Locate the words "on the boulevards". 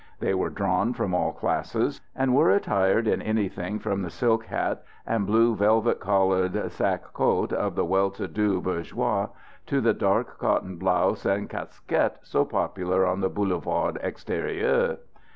13.05-13.99